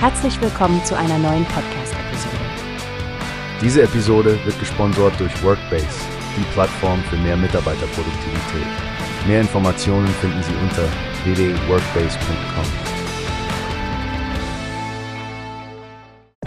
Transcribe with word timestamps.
Herzlich 0.00 0.40
willkommen 0.40 0.84
zu 0.84 0.96
einer 0.96 1.18
neuen 1.18 1.44
Podcast-Episode. 1.46 2.36
Diese 3.60 3.82
Episode 3.82 4.38
wird 4.44 4.56
gesponsert 4.60 5.18
durch 5.18 5.42
Workbase, 5.42 5.88
die 6.36 6.44
Plattform 6.52 7.02
für 7.10 7.16
mehr 7.16 7.36
Mitarbeiterproduktivität. 7.36 8.68
Mehr 9.26 9.40
Informationen 9.40 10.06
finden 10.06 10.40
Sie 10.44 10.52
unter 10.62 10.84
www.workbase.com. 11.24 12.64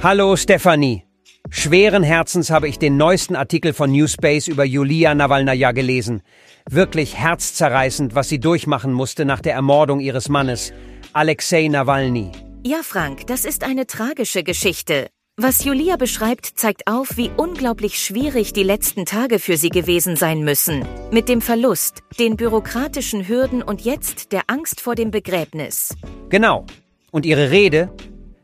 Hallo 0.00 0.36
Stefanie. 0.36 1.02
Schweren 1.48 2.04
Herzens 2.04 2.50
habe 2.52 2.68
ich 2.68 2.78
den 2.78 2.96
neuesten 2.96 3.34
Artikel 3.34 3.72
von 3.72 3.90
Newspace 3.90 4.46
über 4.46 4.64
Julia 4.64 5.12
Nawalnaja 5.16 5.72
gelesen. 5.72 6.22
Wirklich 6.70 7.18
herzzerreißend, 7.18 8.14
was 8.14 8.28
sie 8.28 8.38
durchmachen 8.38 8.92
musste 8.92 9.24
nach 9.24 9.40
der 9.40 9.54
Ermordung 9.54 9.98
ihres 9.98 10.28
Mannes, 10.28 10.72
Alexei 11.12 11.66
Nawalny. 11.66 12.30
Ja, 12.62 12.82
Frank, 12.82 13.26
das 13.26 13.46
ist 13.46 13.64
eine 13.64 13.86
tragische 13.86 14.42
Geschichte. 14.42 15.08
Was 15.38 15.64
Julia 15.64 15.96
beschreibt, 15.96 16.44
zeigt 16.44 16.86
auf, 16.86 17.16
wie 17.16 17.30
unglaublich 17.34 17.98
schwierig 17.98 18.52
die 18.52 18.62
letzten 18.62 19.06
Tage 19.06 19.38
für 19.38 19.56
sie 19.56 19.70
gewesen 19.70 20.14
sein 20.14 20.44
müssen. 20.44 20.84
Mit 21.10 21.30
dem 21.30 21.40
Verlust, 21.40 22.02
den 22.18 22.36
bürokratischen 22.36 23.26
Hürden 23.26 23.62
und 23.62 23.80
jetzt 23.80 24.32
der 24.32 24.42
Angst 24.48 24.82
vor 24.82 24.94
dem 24.94 25.10
Begräbnis. 25.10 25.96
Genau. 26.28 26.66
Und 27.10 27.24
ihre 27.24 27.50
Rede? 27.50 27.90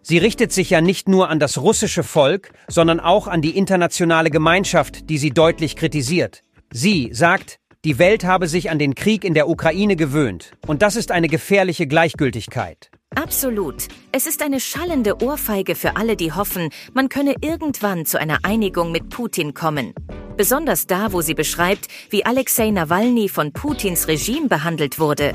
Sie 0.01 0.17
richtet 0.17 0.51
sich 0.51 0.71
ja 0.71 0.81
nicht 0.81 1.11
nur 1.11 1.29
an 1.29 1.39
das 1.39 1.59
russische 1.59 2.03
Volk, 2.03 2.53
sondern 2.69 3.01
auch 3.01 3.29
an 3.29 3.43
die 3.43 3.59
internationale 3.59 4.31
Gemeinschaft, 4.31 5.11
die 5.11 5.19
sie 5.19 5.31
deutlich 5.31 5.77
kritisiert. 5.77 6.41
Sie 6.73 7.11
sagt, 7.13 7.59
die 7.85 7.99
Welt 7.99 8.25
habe 8.25 8.49
sich 8.49 8.71
an 8.71 8.79
den 8.79 8.95
Krieg 8.95 9.25
in 9.25 9.35
der 9.35 9.47
Ukraine 9.47 9.95
gewöhnt. 9.95 10.53
Und 10.67 10.81
das 10.81 10.97
ist 10.97 11.13
eine 11.13 11.29
gefährliche 11.29 11.87
Gleichgültigkeit. 11.87 12.91
Absolut. 13.17 13.89
Es 14.13 14.27
ist 14.27 14.43
eine 14.43 14.61
schallende 14.61 15.23
Ohrfeige 15.23 15.75
für 15.75 15.97
alle, 15.97 16.17
die 16.17 16.33
hoffen, 16.33 16.69
man 16.93 17.09
könne 17.09 17.35
irgendwann 17.41 18.05
zu 18.05 18.21
einer 18.21 18.41
Einigung 18.43 18.93
mit 18.93 19.09
Putin 19.09 19.55
kommen. 19.55 19.95
Besonders 20.37 20.87
da, 20.87 21.13
wo 21.13 21.23
sie 21.23 21.33
beschreibt, 21.33 21.89
wie 22.11 22.27
Alexei 22.27 22.71
Nawalny 22.71 23.31
von 23.31 23.55
Putins 23.55 24.07
Regime 24.07 24.49
behandelt 24.49 24.99
wurde. 24.99 25.33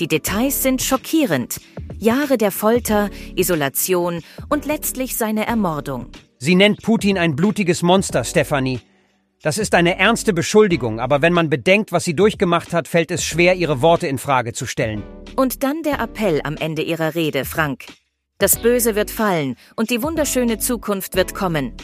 Die 0.00 0.08
Details 0.08 0.64
sind 0.64 0.82
schockierend. 0.82 1.60
Jahre 1.98 2.36
der 2.36 2.50
Folter, 2.50 3.10
Isolation 3.36 4.20
und 4.48 4.66
letztlich 4.66 5.16
seine 5.16 5.46
Ermordung. 5.46 6.08
Sie 6.38 6.56
nennt 6.56 6.82
Putin 6.82 7.16
ein 7.16 7.36
blutiges 7.36 7.82
Monster, 7.82 8.24
Stefanie. 8.24 8.80
Das 9.44 9.58
ist 9.58 9.74
eine 9.74 9.98
ernste 9.98 10.32
Beschuldigung, 10.32 11.00
aber 11.00 11.20
wenn 11.20 11.34
man 11.34 11.50
bedenkt, 11.50 11.92
was 11.92 12.04
sie 12.04 12.16
durchgemacht 12.16 12.72
hat, 12.72 12.88
fällt 12.88 13.10
es 13.10 13.22
schwer, 13.22 13.56
ihre 13.56 13.82
Worte 13.82 14.06
in 14.06 14.16
Frage 14.16 14.54
zu 14.54 14.64
stellen. 14.64 15.02
Und 15.36 15.62
dann 15.62 15.82
der 15.82 16.00
Appell 16.00 16.40
am 16.44 16.56
Ende 16.56 16.80
ihrer 16.80 17.14
Rede, 17.14 17.44
Frank. 17.44 17.84
Das 18.38 18.56
Böse 18.56 18.94
wird 18.94 19.10
fallen 19.10 19.56
und 19.76 19.90
die 19.90 20.02
wunderschöne 20.02 20.56
Zukunft 20.56 21.14
wird 21.14 21.34
kommen. 21.34 21.74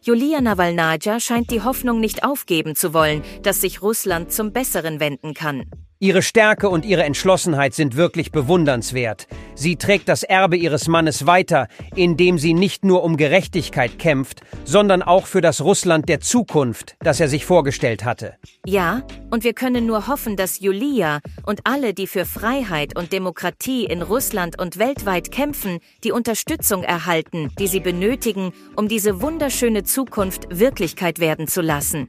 Julia 0.00 0.40
Nawalnaja 0.40 1.18
scheint 1.18 1.50
die 1.50 1.62
Hoffnung 1.62 1.98
nicht 1.98 2.22
aufgeben 2.22 2.76
zu 2.76 2.94
wollen, 2.94 3.24
dass 3.42 3.62
sich 3.62 3.82
Russland 3.82 4.30
zum 4.32 4.52
Besseren 4.52 5.00
wenden 5.00 5.34
kann. 5.34 5.64
Ihre 6.00 6.22
Stärke 6.22 6.68
und 6.68 6.84
ihre 6.84 7.02
Entschlossenheit 7.02 7.74
sind 7.74 7.96
wirklich 7.96 8.30
bewundernswert. 8.30 9.26
Sie 9.56 9.74
trägt 9.74 10.08
das 10.08 10.22
Erbe 10.22 10.56
ihres 10.56 10.86
Mannes 10.86 11.26
weiter, 11.26 11.66
indem 11.96 12.38
sie 12.38 12.54
nicht 12.54 12.84
nur 12.84 13.02
um 13.02 13.16
Gerechtigkeit 13.16 13.98
kämpft, 13.98 14.42
sondern 14.64 15.02
auch 15.02 15.26
für 15.26 15.40
das 15.40 15.60
Russland 15.60 16.08
der 16.08 16.20
Zukunft, 16.20 16.94
das 17.00 17.18
er 17.18 17.26
sich 17.26 17.44
vorgestellt 17.44 18.04
hatte. 18.04 18.36
Ja, 18.64 19.02
und 19.32 19.42
wir 19.42 19.54
können 19.54 19.86
nur 19.86 20.06
hoffen, 20.06 20.36
dass 20.36 20.60
Julia 20.60 21.18
und 21.44 21.62
alle, 21.64 21.94
die 21.94 22.06
für 22.06 22.24
Freiheit 22.24 22.96
und 22.96 23.12
Demokratie 23.12 23.84
in 23.84 24.00
Russland 24.00 24.56
und 24.56 24.78
weltweit 24.78 25.32
kämpfen, 25.32 25.80
die 26.04 26.12
Unterstützung 26.12 26.84
erhalten, 26.84 27.50
die 27.58 27.66
sie 27.66 27.80
benötigen, 27.80 28.52
um 28.76 28.86
diese 28.86 29.20
wunderschöne 29.20 29.82
Zukunft 29.82 30.46
Wirklichkeit 30.48 31.18
werden 31.18 31.48
zu 31.48 31.60
lassen. 31.60 32.08